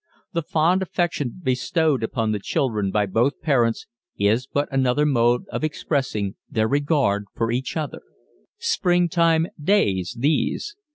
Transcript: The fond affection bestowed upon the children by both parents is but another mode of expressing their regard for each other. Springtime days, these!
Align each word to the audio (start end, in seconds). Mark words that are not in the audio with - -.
The 0.33 0.41
fond 0.41 0.81
affection 0.81 1.41
bestowed 1.43 2.01
upon 2.01 2.31
the 2.31 2.39
children 2.39 2.89
by 2.89 3.05
both 3.05 3.39
parents 3.39 3.85
is 4.17 4.47
but 4.47 4.67
another 4.71 5.05
mode 5.05 5.47
of 5.49 5.63
expressing 5.63 6.33
their 6.49 6.67
regard 6.67 7.25
for 7.35 7.51
each 7.51 7.77
other. 7.77 8.01
Springtime 8.57 9.45
days, 9.63 10.17
these! 10.19 10.75